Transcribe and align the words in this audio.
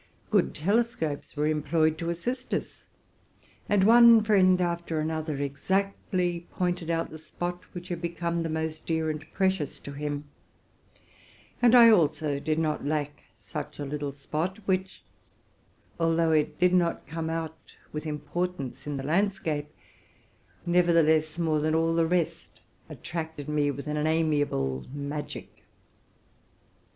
Good 0.31 0.55
telescopes 0.55 1.35
were 1.37 1.45
employed 1.45 1.99
to 1.99 2.09
assist 2.09 2.55
us, 2.55 2.85
and 3.69 3.83
one 3.83 4.23
friend 4.23 4.59
after 4.59 4.99
another 4.99 5.35
exactly 5.37 6.47
pointed 6.49 6.89
out 6.89 7.11
the 7.11 7.19
spot 7.19 7.61
which 7.73 7.89
had 7.89 8.01
become 8.01 8.41
the 8.41 8.49
most 8.49 8.87
dear 8.87 9.11
and 9.11 9.23
precious 9.31 9.79
to 9.81 9.91
him; 9.91 10.23
nor 11.61 11.69
did 12.07 12.15
7 12.15 12.89
lack 12.89 13.21
such 13.37 13.77
a 13.77 13.85
little 13.85 14.11
spot, 14.11 14.57
which, 14.65 15.03
although 15.99 16.31
it 16.31 16.57
did 16.57 16.73
not 16.73 17.05
come 17.05 17.29
out 17.29 17.75
with 17.93 18.07
importance 18.07 18.87
in 18.87 18.97
the 18.97 19.03
landscape, 19.03 19.69
nevertheless 20.65 21.37
more 21.37 21.59
than 21.59 21.75
all 21.75 21.93
the 21.93 22.07
rest 22.07 22.59
attracted 22.89 23.47
me 23.47 23.69
with 23.69 23.85
an 23.85 24.07
amiable 24.07 24.83
magic. 24.91 25.63